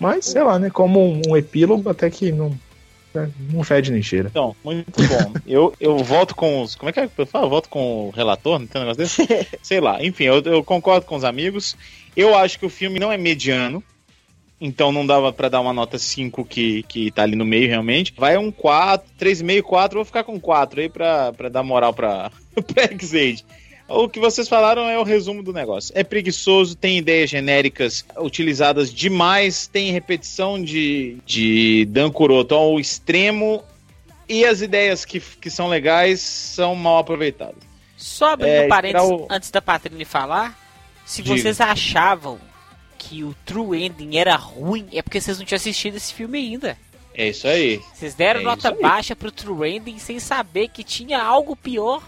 [0.00, 0.70] Mas, sei lá, né?
[0.70, 2.56] Como um, um epílogo, até que não,
[3.14, 4.28] é, não fede nem cheira.
[4.30, 5.34] Então, muito bom.
[5.46, 6.74] eu, eu volto com os.
[6.74, 7.46] Como é que é que eu falo?
[7.46, 9.46] Eu volto com o relator, não tem um negócio desse?
[9.62, 10.02] Sei lá.
[10.02, 11.76] Enfim, eu, eu concordo com os amigos.
[12.16, 13.82] Eu acho que o filme não é mediano.
[14.64, 18.14] Então não dava para dar uma nota 5 que, que tá ali no meio realmente.
[18.16, 19.98] Vai um 4, 3,5, 4.
[19.98, 22.32] Vou ficar com 4 aí pra, pra dar moral pra,
[22.72, 23.44] pra X-Aid.
[23.86, 25.92] O que vocês falaram é o resumo do negócio.
[25.94, 33.62] É preguiçoso, tem ideias genéricas utilizadas demais, tem repetição de, de Dan Kuroto ao extremo
[34.26, 37.62] e as ideias que, que são legais são mal aproveitadas.
[37.98, 39.26] Só abrindo é, parênteses, o...
[39.28, 40.58] antes da Patrícia falar,
[41.04, 41.36] se Digo.
[41.36, 42.38] vocês achavam
[43.08, 46.76] que o True Ending era ruim, é porque vocês não tinham assistido esse filme ainda.
[47.14, 47.80] É isso aí.
[47.94, 52.02] Vocês deram é nota baixa pro True Ending sem saber que tinha algo pior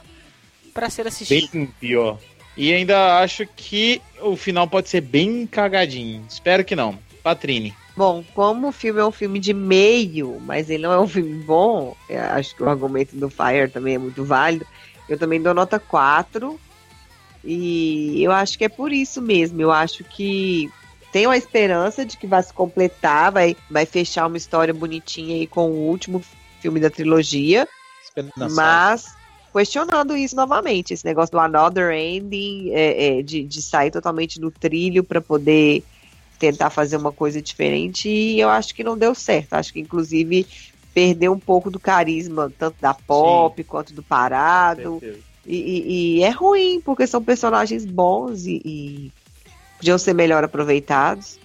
[0.74, 1.50] para ser assistido.
[1.52, 2.18] Bem pior.
[2.56, 6.24] E ainda acho que o final pode ser bem cagadinho.
[6.28, 6.98] Espero que não.
[7.22, 7.74] Patrine.
[7.96, 11.42] Bom, como o filme é um filme de meio, mas ele não é um filme
[11.44, 11.96] bom,
[12.32, 14.66] acho que o argumento do Fire também é muito válido.
[15.09, 16.59] Eu também dou nota 4.
[17.44, 19.62] E eu acho que é por isso mesmo.
[19.62, 20.70] Eu acho que
[21.16, 25.46] tem uma esperança de que vai se completar, vai, vai fechar uma história bonitinha aí
[25.46, 26.22] com o último
[26.61, 27.66] filme da trilogia.
[28.55, 29.16] Mas
[29.50, 34.50] questionando isso novamente, esse negócio do another ending, é, é, de, de sair totalmente do
[34.50, 35.83] trilho para poder
[36.38, 39.55] tentar fazer uma coisa diferente, e eu acho que não deu certo.
[39.55, 40.46] Acho que, inclusive,
[40.92, 43.66] perdeu um pouco do carisma, tanto da pop Sim.
[43.66, 45.00] quanto do parado.
[45.46, 49.12] E, e, e, é ruim, porque são personagens bons e, e
[49.76, 51.38] podiam ser melhor aproveitados,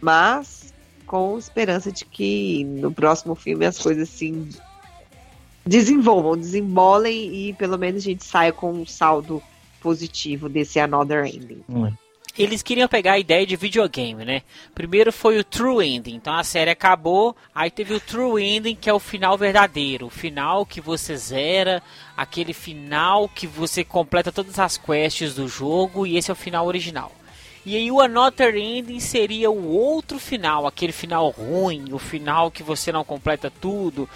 [0.00, 0.72] mas
[1.06, 4.48] com esperança de que no próximo filme as coisas assim
[5.66, 9.42] desenvolvam, desembolem e pelo menos a gente saia com um saldo
[9.80, 11.62] positivo desse Another Ending.
[11.68, 11.92] Hum.
[12.38, 14.42] Eles queriam pegar a ideia de videogame, né?
[14.72, 18.88] Primeiro foi o True Ending, então a série acabou, aí teve o True Ending, que
[18.88, 21.82] é o final verdadeiro, o final que você zera,
[22.16, 26.66] aquele final que você completa todas as quests do jogo e esse é o final
[26.66, 27.12] original.
[27.66, 32.62] E aí o Another Ending seria o outro final, aquele final ruim, o final que
[32.62, 34.08] você não completa tudo,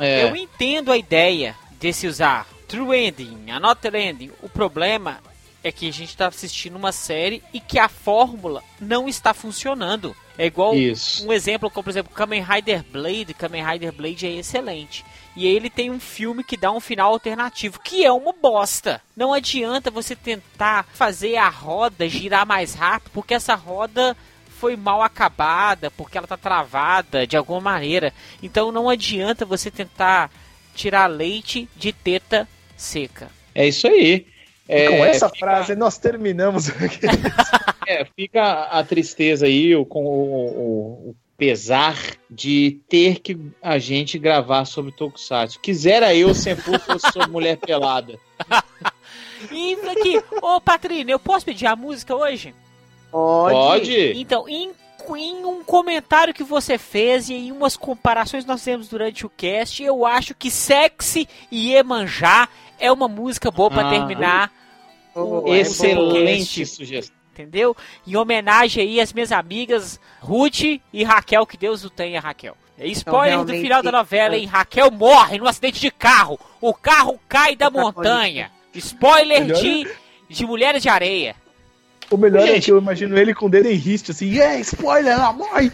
[0.00, 0.24] é.
[0.24, 4.30] Eu entendo a ideia de se usar True Ending, Another Ending.
[4.42, 5.20] O problema
[5.62, 10.16] é que a gente está assistindo uma série e que a fórmula não está funcionando.
[10.38, 11.26] É igual Isso.
[11.26, 13.34] um exemplo, como por exemplo, Kamen Rider Blade.
[13.34, 15.04] Kamen Rider Blade é excelente.
[15.36, 19.00] E aí ele tem um filme que dá um final alternativo, que é uma bosta.
[19.16, 24.16] Não adianta você tentar fazer a roda girar mais rápido, porque essa roda
[24.60, 28.12] foi mal acabada, porque ela tá travada de alguma maneira.
[28.42, 30.30] Então não adianta você tentar
[30.74, 33.30] tirar leite de teta seca.
[33.54, 34.26] É isso aí.
[34.68, 35.38] É, com essa fica...
[35.38, 36.68] frase nós terminamos.
[37.86, 41.96] é, fica a tristeza aí com o, o, o, pesar
[42.30, 45.58] de ter que a gente gravar sobre Tokusatsu.
[45.58, 48.18] Quisera eu ser fosse sobre mulher pelada.
[49.50, 52.54] e aqui, ô Patrícia, eu posso pedir a música hoje?
[53.10, 53.54] Pode.
[53.54, 54.20] Pode.
[54.20, 54.70] Então, em,
[55.16, 59.30] em um comentário que você fez e em umas comparações que nós fizemos durante o
[59.30, 64.52] cast, eu acho que Sexy e Emanjá é uma música boa para ah, terminar.
[65.14, 67.19] Oh, o, excelente sugestão.
[67.32, 67.76] Entendeu?
[68.06, 70.62] Em homenagem aí às minhas amigas Ruth
[70.92, 72.56] e Raquel, que Deus o tenha, Raquel.
[72.78, 74.46] É spoiler então, do final da novela, hein?
[74.46, 76.40] Raquel morre num acidente de carro.
[76.60, 78.50] O carro cai da montanha.
[78.74, 79.86] Spoiler de,
[80.28, 81.36] de Mulheres de Areia.
[82.10, 82.56] O melhor Gente.
[82.56, 85.32] é que eu imagino ele com o dedo em riste, assim, é, yeah, spoiler, ela
[85.32, 85.70] morre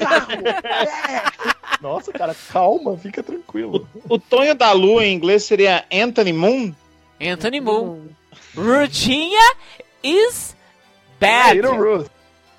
[0.00, 1.32] carro, yeah.
[1.80, 3.88] Nossa, cara, calma, fica tranquilo.
[4.08, 6.74] O, o Tonho da Lua em inglês seria Anthony Moon?
[7.20, 8.08] Anthony Moon.
[8.52, 9.54] Virginia
[10.02, 10.55] is
[11.20, 11.54] Bad.
[11.56, 12.08] Little Ruth.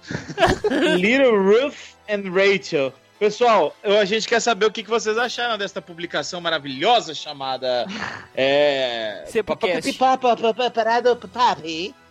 [0.97, 2.93] Little Ruth and Rachel.
[3.19, 7.85] Pessoal, eu- a gente quer saber o que que vocês acharam desta publicação maravilhosa chamada.
[8.35, 9.23] É.
[9.27, 9.97] Cepocast.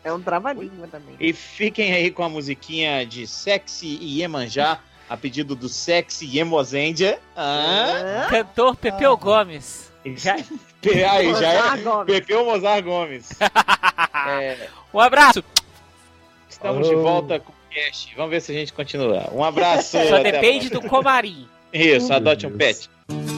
[0.04, 1.16] É um trava-língua também.
[1.18, 4.78] E fiquem aí com a musiquinha de Sexy e Iemanjá,
[5.08, 7.18] a pedido do Sexy Iemozendia.
[7.36, 9.90] Ah, Cantor Pepeu Gomes.
[10.16, 10.34] já,
[11.10, 12.06] aí, já é Mozart Gomes.
[12.14, 13.28] Pepeu Mozart Gomes.
[14.28, 15.44] É, Um abraço.
[16.56, 18.14] Estamos de volta com o cast.
[18.16, 19.30] Vamos ver se a gente continua.
[19.32, 19.96] Um abraço.
[20.08, 21.46] Só depende do Comarim.
[21.72, 22.88] Isso, adote um Deus.
[23.08, 23.35] pet.